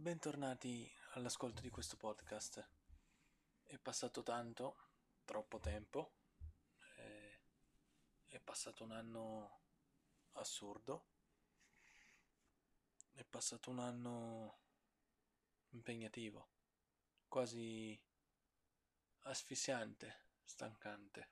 [0.00, 2.66] Bentornati all'ascolto di questo podcast.
[3.64, 4.92] È passato tanto,
[5.26, 6.14] troppo tempo,
[6.96, 7.40] eh,
[8.28, 9.60] è passato un anno
[10.32, 11.04] assurdo,
[13.12, 14.60] è passato un anno
[15.72, 16.48] impegnativo,
[17.28, 18.02] quasi
[19.24, 21.28] asfissiante, stancante.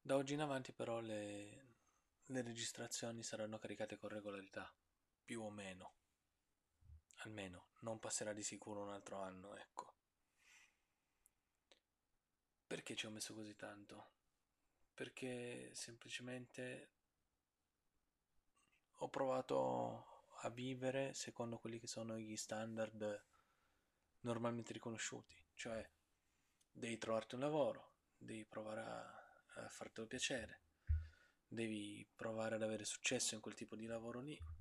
[0.00, 1.74] Da oggi in avanti però le,
[2.24, 4.74] le registrazioni saranno caricate con regolarità
[5.30, 5.92] più o meno.
[7.18, 9.94] Almeno non passerà di sicuro un altro anno, ecco.
[12.66, 14.10] Perché ci ho messo così tanto?
[14.92, 16.90] Perché semplicemente
[18.94, 23.24] ho provato a vivere secondo quelli che sono gli standard
[24.22, 25.88] normalmente riconosciuti, cioè
[26.72, 30.62] devi trovarti un lavoro, devi provare a, a fartelo piacere,
[31.46, 34.59] devi provare ad avere successo in quel tipo di lavoro lì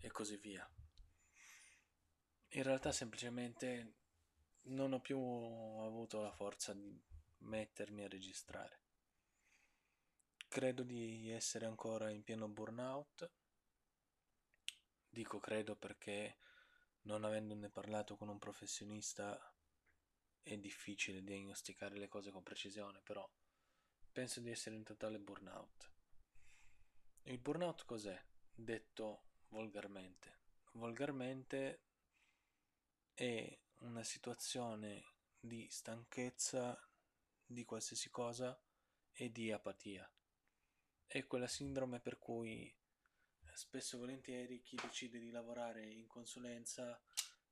[0.00, 0.68] e così via.
[2.54, 3.94] In realtà semplicemente
[4.62, 7.00] non ho più avuto la forza di
[7.38, 8.80] mettermi a registrare.
[10.48, 13.30] Credo di essere ancora in pieno burnout.
[15.08, 16.38] Dico credo perché
[17.02, 19.38] non avendone parlato con un professionista
[20.42, 23.28] è difficile diagnosticare le cose con precisione, però
[24.10, 25.92] penso di essere in totale burnout.
[27.22, 28.20] Il burnout cos'è?
[28.52, 30.38] Detto volgarmente.
[30.72, 31.82] Volgarmente
[33.14, 35.04] è una situazione
[35.38, 36.78] di stanchezza
[37.44, 38.58] di qualsiasi cosa
[39.12, 40.10] e di apatia.
[41.06, 42.72] È quella sindrome per cui
[43.54, 47.00] spesso e volentieri chi decide di lavorare in consulenza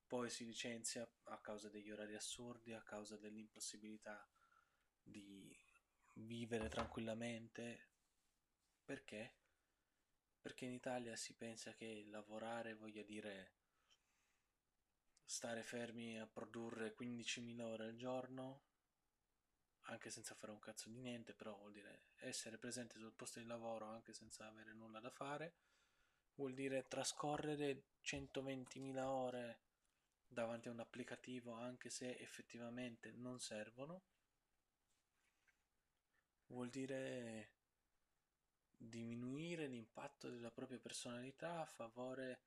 [0.07, 4.27] poi si licenzia a causa degli orari assurdi, a causa dell'impossibilità
[5.03, 5.55] di
[6.15, 7.89] vivere tranquillamente.
[8.85, 9.35] Perché?
[10.41, 13.53] Perché in Italia si pensa che lavorare voglia dire
[15.25, 18.63] stare fermi a produrre 15.000 ore al giorno,
[19.83, 23.47] anche senza fare un cazzo di niente, però vuol dire essere presente sul posto di
[23.47, 25.55] lavoro anche senza avere nulla da fare,
[26.35, 29.61] vuol dire trascorrere 120.000 ore
[30.27, 34.03] davanti a un applicativo anche se effettivamente non servono,
[36.47, 37.57] vuol dire
[38.79, 42.43] diminuire l'impatto della propria personalità a favore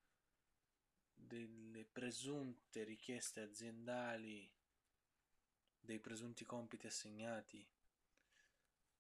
[1.13, 4.49] delle presunte richieste aziendali,
[5.79, 7.67] dei presunti compiti assegnati,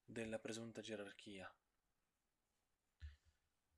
[0.03, 1.51] della presunta gerarchia.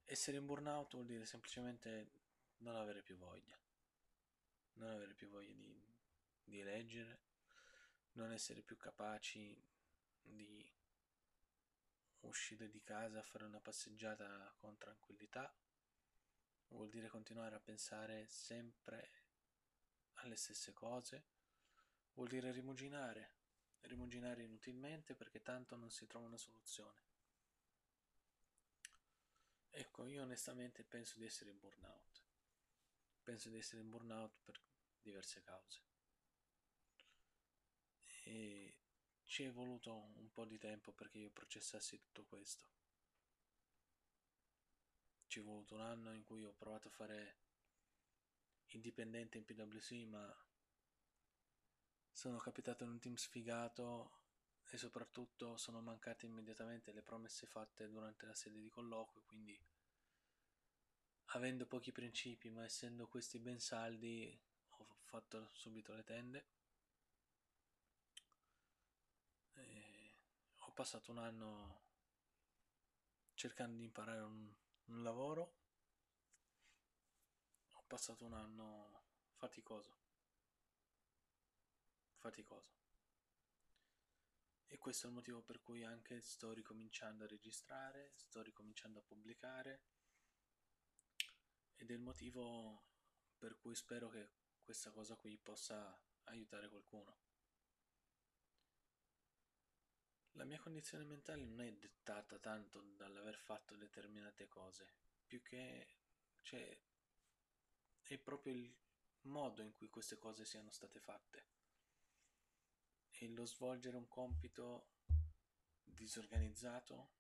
[0.03, 2.11] Essere in burnout vuol dire semplicemente
[2.57, 3.57] non avere più voglia,
[4.73, 5.95] non avere più voglia di,
[6.43, 7.21] di leggere,
[8.13, 9.55] non essere più capaci
[10.21, 10.71] di
[12.27, 15.53] uscire di casa a fare una passeggiata con tranquillità
[16.69, 19.21] vuol dire continuare a pensare sempre
[20.15, 21.25] alle stesse cose,
[22.13, 23.35] vuol dire rimuginare,
[23.81, 27.01] rimuginare inutilmente perché tanto non si trova una soluzione.
[29.69, 32.21] Ecco, io onestamente penso di essere in burnout.
[33.23, 34.59] Penso di essere in burnout per
[35.01, 35.81] diverse cause.
[38.23, 38.82] E
[39.33, 42.67] ci è voluto un po' di tempo perché io processassi tutto questo.
[45.25, 47.37] Ci è voluto un anno in cui ho provato a fare
[48.67, 50.31] indipendente in PwC, ma
[52.11, 54.19] sono capitato in un team sfigato
[54.69, 59.59] e soprattutto sono mancate immediatamente le promesse fatte durante la sede di colloquio, quindi
[61.29, 64.39] avendo pochi principi ma essendo questi ben saldi
[64.77, 66.61] ho fatto subito le tende
[69.55, 70.15] e
[70.73, 71.81] ho passato un anno
[73.35, 74.51] cercando di imparare un,
[74.85, 75.57] un lavoro.
[77.73, 79.03] Ho passato un anno
[79.35, 79.95] faticoso.
[82.15, 82.71] Faticoso.
[84.65, 89.03] E questo è il motivo per cui anche sto ricominciando a registrare, sto ricominciando a
[89.03, 89.83] pubblicare
[91.75, 92.87] ed è il motivo
[93.37, 94.31] per cui spero che
[94.63, 97.32] questa cosa qui possa aiutare qualcuno.
[100.33, 104.91] La mia condizione mentale non è dettata tanto dall'aver fatto determinate cose,
[105.27, 105.87] più che
[106.41, 106.77] cioè,
[108.01, 108.75] è proprio il
[109.21, 111.45] modo in cui queste cose siano state fatte.
[113.09, 114.87] E lo svolgere un compito
[115.83, 117.11] disorganizzato,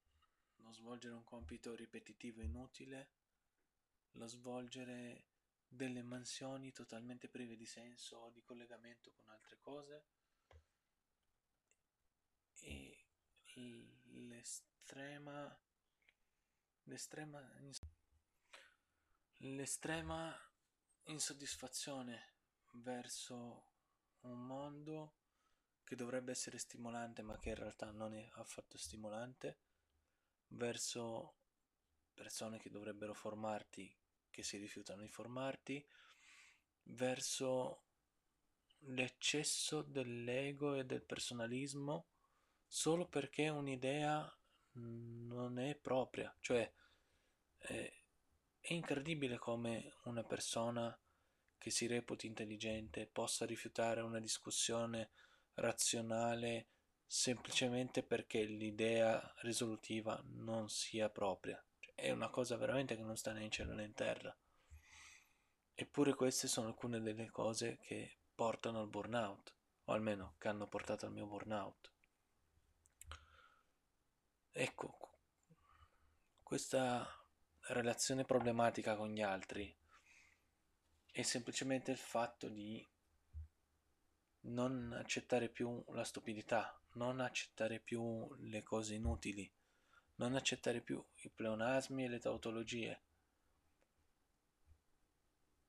[0.57, 3.11] lo svolgere un compito ripetitivo e inutile,
[4.13, 5.27] lo svolgere
[5.67, 10.05] delle mansioni totalmente prive di senso o di collegamento con altre cose
[12.59, 13.02] e
[13.55, 15.57] l'estrema
[16.83, 17.41] l'estrema
[19.37, 20.37] l'estrema
[21.05, 22.33] insoddisfazione
[22.71, 23.71] verso
[24.21, 25.15] un mondo
[25.83, 29.59] che dovrebbe essere stimolante ma che in realtà non è affatto stimolante,
[30.47, 31.35] verso
[32.13, 33.93] persone che dovrebbero formarti
[34.29, 35.85] che si rifiutano di formarti,
[36.85, 37.83] verso
[38.85, 42.12] l'eccesso dell'ego e del personalismo
[42.73, 44.35] solo perché un'idea
[44.71, 46.73] non è propria, cioè
[47.59, 47.93] è,
[48.59, 50.97] è incredibile come una persona
[51.59, 55.11] che si reputi intelligente possa rifiutare una discussione
[55.53, 56.69] razionale
[57.05, 61.63] semplicemente perché l'idea risolutiva non sia propria.
[61.77, 64.35] Cioè, è una cosa veramente che non sta né in cielo né in terra.
[65.75, 69.53] Eppure queste sono alcune delle cose che portano al burnout,
[69.85, 71.92] o almeno che hanno portato al mio burnout.
[74.55, 74.95] Ecco,
[76.43, 77.03] questa
[77.69, 79.75] relazione problematica con gli altri
[81.11, 82.87] è semplicemente il fatto di
[84.41, 89.51] non accettare più la stupidità, non accettare più le cose inutili,
[90.17, 93.01] non accettare più i pleonasmi e le tautologie.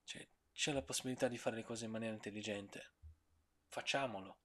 [0.04, 2.92] Cioè, c'è la possibilità di fare le cose in maniera intelligente.
[3.66, 4.40] Facciamolo.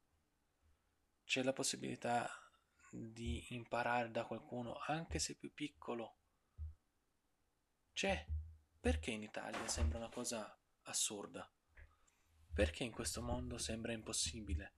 [1.25, 2.48] C'è la possibilità
[2.91, 6.17] di imparare da qualcuno, anche se più piccolo.
[7.93, 8.25] C'è.
[8.79, 11.51] Perché in Italia sembra una cosa assurda?
[12.53, 14.73] Perché in questo mondo sembra impossibile?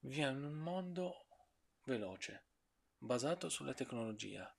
[0.00, 1.26] Viviamo in un mondo
[1.84, 2.44] veloce,
[2.98, 4.54] basato sulla tecnologia,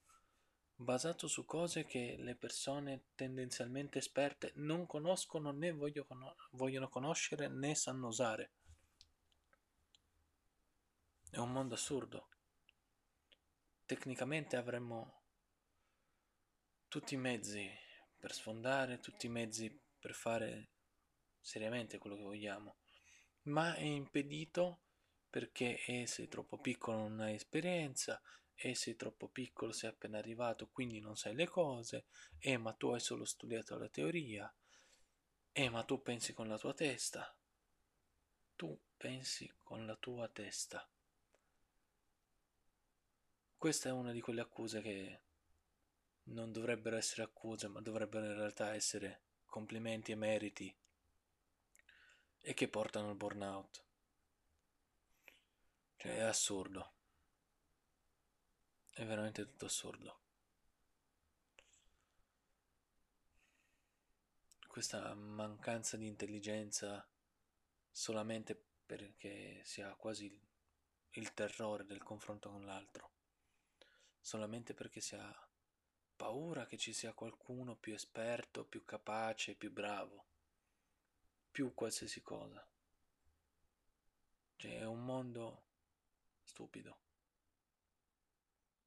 [0.75, 8.07] basato su cose che le persone tendenzialmente esperte non conoscono né vogliono conoscere né sanno
[8.07, 8.51] usare.
[11.29, 12.29] È un mondo assurdo.
[13.85, 15.23] Tecnicamente avremmo
[16.87, 17.69] tutti i mezzi
[18.17, 19.69] per sfondare, tutti i mezzi
[19.99, 20.71] per fare
[21.39, 22.77] seriamente quello che vogliamo,
[23.43, 24.83] ma è impedito
[25.29, 28.21] perché e sei troppo piccolo non hai esperienza,
[28.55, 32.07] e sei troppo piccolo sei appena arrivato quindi non sai le cose,
[32.39, 34.51] e ma tu hai solo studiato la teoria,
[35.51, 37.37] e ma tu pensi con la tua testa,
[38.55, 40.89] tu pensi con la tua testa.
[43.57, 45.21] Questa è una di quelle accuse che
[46.25, 50.77] non dovrebbero essere accuse, ma dovrebbero in realtà essere complimenti e meriti
[52.39, 53.83] e che portano al burnout.
[55.95, 56.93] Cioè è assurdo.
[58.91, 60.21] È veramente tutto assurdo.
[64.67, 67.09] Questa mancanza di intelligenza
[67.89, 68.55] solamente
[68.85, 70.39] perché si ha quasi
[71.11, 73.16] il terrore del confronto con l'altro,
[74.27, 75.49] solamente perché si ha
[76.15, 80.25] paura che ci sia qualcuno più esperto, più capace, più bravo
[81.57, 82.63] più qualsiasi cosa.
[84.57, 85.63] Cioè è un mondo
[86.43, 86.99] stupido.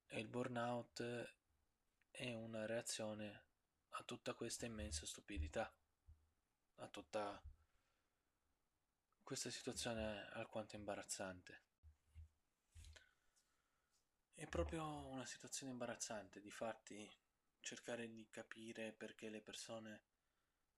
[0.07, 1.35] E il burnout
[2.11, 3.43] è una reazione
[3.89, 5.69] a tutta questa immensa stupidità,
[6.75, 7.43] a tutta
[9.21, 11.70] questa situazione alquanto imbarazzante.
[14.33, 17.09] È proprio una situazione imbarazzante, difatti
[17.59, 20.03] cercare di capire perché le persone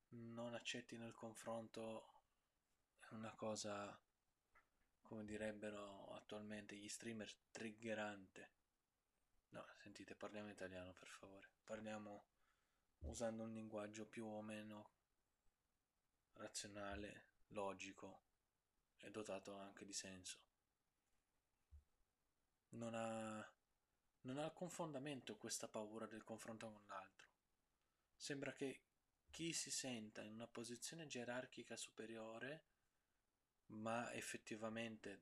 [0.09, 2.21] non accettino il confronto
[2.99, 3.99] è una cosa,
[5.01, 8.51] come direbbero attualmente gli streamer, triggerante.
[9.49, 11.49] No, sentite, parliamo italiano per favore.
[11.63, 12.25] Parliamo
[13.01, 14.91] usando un linguaggio più o meno
[16.33, 18.21] razionale, logico
[18.97, 20.39] e dotato anche di senso.
[22.73, 23.51] Non ha,
[24.21, 27.27] non ha alcun fondamento questa paura del confronto con l'altro.
[28.15, 28.81] Sembra che
[29.29, 32.65] chi si senta in una posizione gerarchica superiore,
[33.67, 35.21] ma effettivamente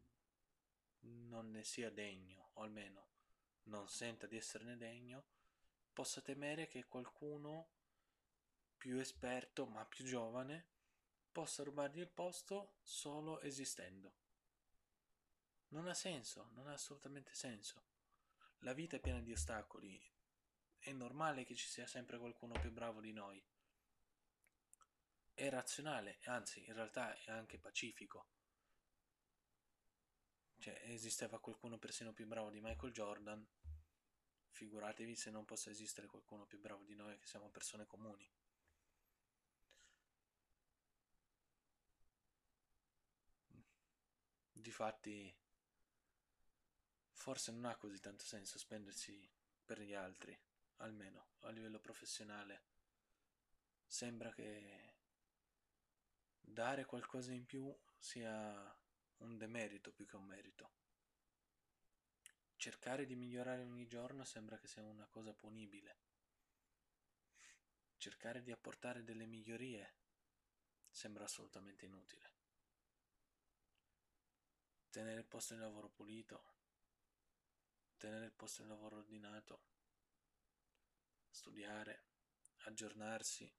[1.01, 3.09] non ne sia degno, o almeno
[3.63, 5.23] non senta di esserne degno,
[5.93, 7.67] possa temere che qualcuno
[8.77, 10.65] più esperto, ma più giovane,
[11.31, 14.20] possa rubargli il posto solo esistendo.
[15.71, 17.83] Non ha senso, non ha assolutamente senso.
[18.59, 20.01] La vita è piena di ostacoli.
[20.77, 23.43] È normale che ci sia sempre qualcuno più bravo di noi
[25.33, 28.27] è razionale, anzi in realtà è anche pacifico.
[30.59, 33.47] Cioè, esisteva qualcuno persino più bravo di Michael Jordan,
[34.51, 38.29] figuratevi se non possa esistere qualcuno più bravo di noi che siamo persone comuni.
[44.51, 45.35] Difatti,
[47.21, 49.29] forse non ha così tanto senso spendersi
[49.63, 50.35] per gli altri,
[50.77, 52.63] almeno a livello professionale
[53.85, 54.95] sembra che
[56.39, 58.75] dare qualcosa in più sia
[59.17, 60.71] un demerito più che un merito.
[62.55, 65.99] Cercare di migliorare ogni giorno sembra che sia una cosa punibile.
[67.97, 69.93] Cercare di apportare delle migliorie
[70.89, 72.33] sembra assolutamente inutile.
[74.89, 76.59] Tenere il posto di lavoro pulito,
[78.01, 79.61] tenere il posto di lavoro ordinato,
[81.29, 82.05] studiare,
[82.63, 83.53] aggiornarsi,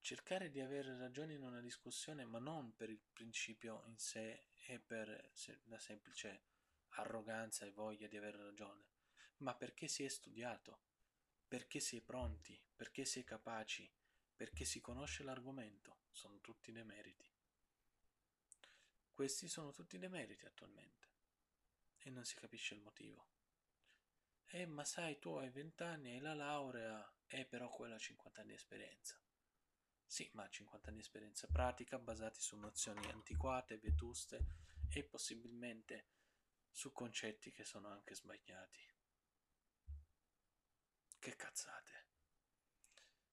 [0.00, 4.78] cercare di avere ragione in una discussione, ma non per il principio in sé e
[4.78, 5.32] per
[5.64, 6.44] la semplice
[6.90, 8.86] arroganza e voglia di avere ragione,
[9.38, 10.82] ma perché si è studiato,
[11.48, 13.92] perché si è pronti, perché si è capaci,
[14.36, 16.02] perché si conosce l'argomento.
[16.12, 17.28] Sono tutti demeriti.
[19.10, 21.13] Questi sono tutti demeriti attualmente
[22.04, 23.28] e non si capisce il motivo.
[24.46, 28.40] Eh, ma sai, tu hai 20 anni, hai la laurea, e però quella ha 50
[28.40, 29.20] anni di esperienza.
[30.06, 34.46] Sì, ma 50 anni di esperienza pratica basati su nozioni antiquate, vetuste
[34.90, 36.10] e possibilmente
[36.70, 38.80] su concetti che sono anche sbagliati.
[41.18, 42.02] Che cazzate.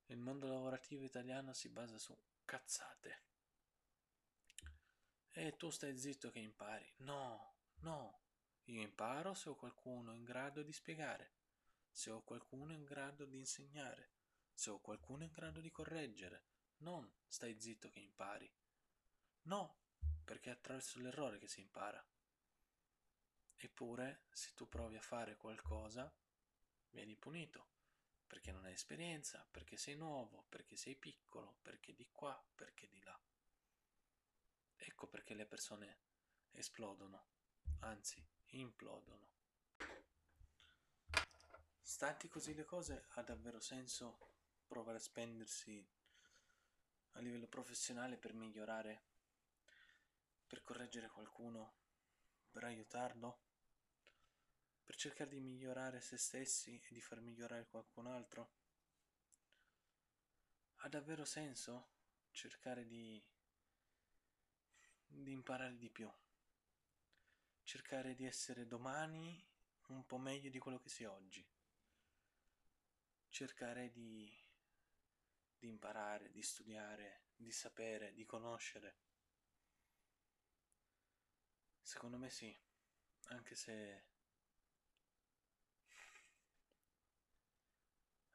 [0.05, 3.23] Il mondo lavorativo italiano si basa su cazzate.
[5.33, 6.91] E tu stai zitto che impari.
[6.97, 8.20] No, no.
[8.65, 11.33] Io imparo se ho qualcuno in grado di spiegare,
[11.89, 14.11] se ho qualcuno in grado di insegnare,
[14.53, 16.45] se ho qualcuno in grado di correggere,
[16.77, 18.51] non stai zitto che impari.
[19.43, 19.79] No,
[20.23, 22.05] perché è attraverso l'errore che si impara.
[23.55, 26.11] Eppure, se tu provi a fare qualcosa,
[26.89, 27.69] vieni punito,
[28.25, 33.01] perché non hai esperienza, perché sei nuovo, perché sei piccolo, perché di qua, perché di
[33.03, 33.19] là.
[34.75, 35.99] Ecco perché le persone
[36.51, 37.27] esplodono,
[37.79, 39.29] anzi implodono.
[41.81, 44.17] Stanti così le cose, ha davvero senso
[44.65, 45.85] provare a spendersi
[47.11, 49.03] a livello professionale per migliorare,
[50.47, 51.75] per correggere qualcuno,
[52.49, 53.39] per aiutarlo,
[54.83, 58.51] per cercare di migliorare se stessi e di far migliorare qualcun altro?
[60.77, 61.89] Ha davvero senso
[62.31, 63.23] cercare di,
[65.05, 66.11] di imparare di più?
[67.63, 69.43] Cercare di essere domani
[69.87, 71.45] un po' meglio di quello che è oggi?
[73.29, 74.49] Cercare di
[75.61, 78.97] di imparare, di studiare, di sapere, di conoscere.
[81.83, 82.51] Secondo me sì,
[83.25, 84.05] anche se...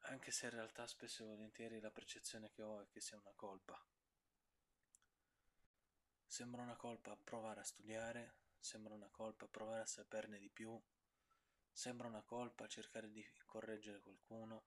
[0.09, 3.33] anche se in realtà spesso e volentieri la percezione che ho è che sia una
[3.35, 3.85] colpa.
[6.25, 8.35] Sembra una colpa provare a studiare,
[8.67, 10.81] sembra una colpa provare a saperne di più,
[11.71, 14.65] sembra una colpa cercare di correggere qualcuno,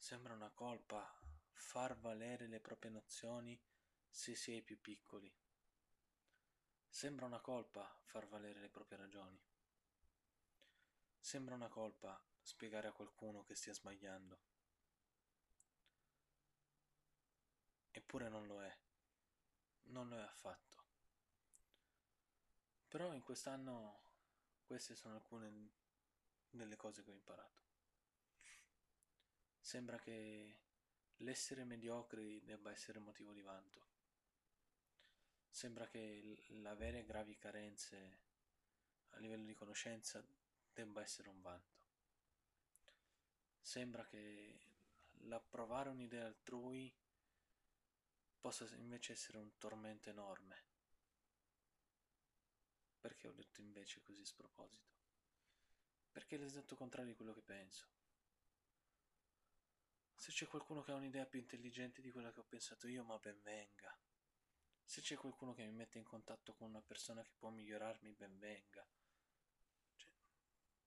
[0.00, 1.12] Sembra una colpa
[1.52, 3.60] far valere le proprie nozioni
[4.08, 5.30] se si è più piccoli.
[6.88, 9.38] Sembra una colpa far valere le proprie ragioni.
[11.18, 14.40] Sembra una colpa spiegare a qualcuno che stia sbagliando.
[17.90, 18.78] Eppure non lo è.
[19.88, 20.77] Non lo è affatto.
[22.88, 24.00] Però in quest'anno
[24.64, 25.70] queste sono alcune
[26.50, 27.62] delle cose che ho imparato.
[29.60, 30.56] Sembra che
[31.16, 33.86] l'essere mediocri debba essere motivo di vanto.
[35.50, 38.26] Sembra che l'avere gravi carenze
[39.10, 40.24] a livello di conoscenza
[40.72, 41.76] debba essere un vanto.
[43.60, 44.58] Sembra che
[45.22, 46.90] l'approvare un'idea altrui
[48.40, 50.67] possa invece essere un tormento enorme.
[53.08, 54.92] Perché ho detto invece così sproposito?
[56.10, 57.86] Perché è l'esatto contrario di quello che penso.
[60.14, 63.18] Se c'è qualcuno che ha un'idea più intelligente di quella che ho pensato io, ma
[63.18, 63.98] ben venga.
[64.84, 68.38] Se c'è qualcuno che mi mette in contatto con una persona che può migliorarmi, ben
[68.38, 68.86] venga.
[69.96, 70.12] Cioè,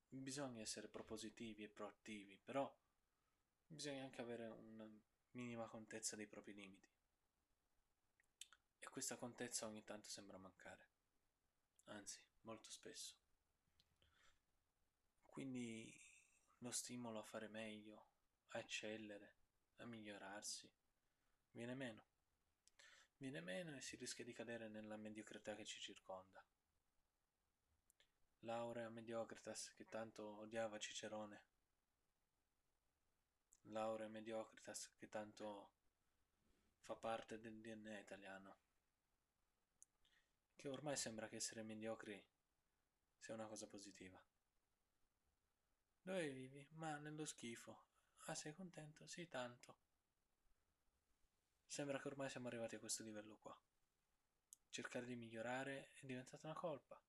[0.10, 2.72] bisogna essere propositivi e proattivi, però
[3.66, 4.88] bisogna anche avere una
[5.32, 6.88] minima contezza dei propri limiti.
[8.78, 10.91] E questa contezza ogni tanto sembra mancare.
[11.86, 13.16] Anzi, molto spesso.
[15.26, 15.94] Quindi
[16.58, 18.10] lo stimolo a fare meglio,
[18.50, 19.36] a eccellere,
[19.78, 20.70] a migliorarsi,
[21.52, 22.10] viene meno.
[23.18, 26.44] Viene meno e si rischia di cadere nella mediocrità che ci circonda.
[28.40, 31.44] Laurea mediocritas che tanto odiava Cicerone.
[33.66, 35.74] Laurea mediocritas che tanto
[36.80, 38.58] fa parte del DNA italiano.
[40.56, 42.24] Che ormai sembra che essere mediocri
[43.18, 44.22] sia una cosa positiva.
[46.02, 46.68] Dove vivi?
[46.72, 47.90] Ma nello schifo.
[48.26, 49.06] Ah, sei contento?
[49.08, 49.78] Sì, tanto.
[51.66, 53.58] Sembra che ormai siamo arrivati a questo livello qua.
[54.70, 57.02] Cercare di migliorare è diventata una colpa.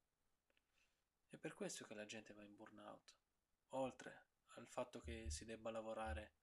[1.29, 3.15] È per questo che la gente va in burnout.
[3.71, 6.35] Oltre al fatto che si debba lavorare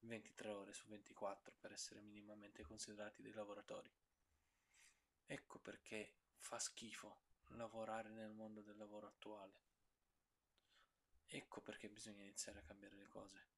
[0.00, 3.90] 23 ore su 24 per essere minimamente considerati dei lavoratori.
[5.24, 9.64] Ecco perché fa schifo lavorare nel mondo del lavoro attuale.
[11.26, 13.55] Ecco perché bisogna iniziare a cambiare le cose.